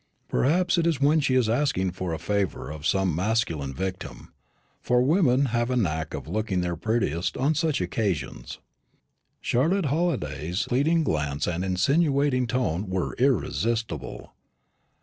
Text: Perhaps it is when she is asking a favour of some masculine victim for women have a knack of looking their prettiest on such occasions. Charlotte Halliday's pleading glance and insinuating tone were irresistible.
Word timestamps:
Perhaps 0.27 0.79
it 0.79 0.87
is 0.87 0.99
when 0.99 1.19
she 1.19 1.35
is 1.35 1.47
asking 1.47 1.93
a 1.95 2.17
favour 2.17 2.71
of 2.71 2.87
some 2.87 3.15
masculine 3.15 3.71
victim 3.71 4.33
for 4.81 5.03
women 5.03 5.45
have 5.53 5.69
a 5.69 5.75
knack 5.75 6.15
of 6.15 6.27
looking 6.27 6.61
their 6.61 6.75
prettiest 6.75 7.37
on 7.37 7.53
such 7.53 7.79
occasions. 7.81 8.57
Charlotte 9.41 9.85
Halliday's 9.85 10.63
pleading 10.63 11.03
glance 11.03 11.45
and 11.45 11.63
insinuating 11.63 12.47
tone 12.47 12.89
were 12.89 13.13
irresistible. 13.19 14.33